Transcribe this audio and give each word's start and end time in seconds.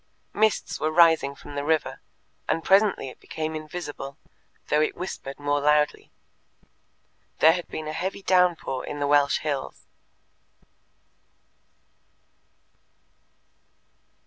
Mists 0.33 0.79
were 0.79 0.89
rising 0.91 1.35
from 1.35 1.53
the 1.53 1.63
river, 1.63 2.01
and 2.49 2.63
presently 2.63 3.09
it 3.09 3.19
became 3.19 3.53
invisible, 3.55 4.17
though 4.69 4.81
it 4.81 4.95
whispered 4.97 5.37
more 5.39 5.61
loudly. 5.61 6.11
There 7.37 7.51
had 7.53 7.67
been 7.67 7.87
a 7.87 7.93
heavy 7.93 8.23
downpour 8.23 8.83
in 8.83 8.99
the 8.99 9.05
Welsh 9.05 9.37
hills. 9.41 9.85